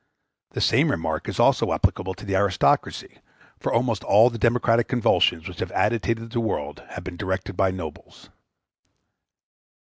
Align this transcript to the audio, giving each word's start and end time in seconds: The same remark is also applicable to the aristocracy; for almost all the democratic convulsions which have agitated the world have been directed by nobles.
The 0.53 0.61
same 0.61 0.89
remark 0.89 1.29
is 1.29 1.39
also 1.39 1.71
applicable 1.73 2.15
to 2.15 2.25
the 2.25 2.35
aristocracy; 2.35 3.19
for 3.59 3.71
almost 3.71 4.03
all 4.03 4.31
the 4.31 4.39
democratic 4.39 4.87
convulsions 4.87 5.47
which 5.47 5.59
have 5.59 5.71
agitated 5.73 6.31
the 6.31 6.39
world 6.39 6.81
have 6.89 7.03
been 7.03 7.17
directed 7.17 7.55
by 7.55 7.69
nobles. 7.69 8.31